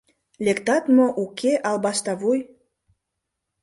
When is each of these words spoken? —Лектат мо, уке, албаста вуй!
—Лектат 0.45 0.83
мо, 0.95 1.05
уке, 1.23 1.51
албаста 1.69 2.13
вуй! 2.21 2.39